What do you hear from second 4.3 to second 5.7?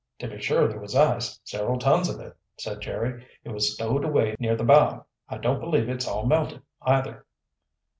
near the bow. I don't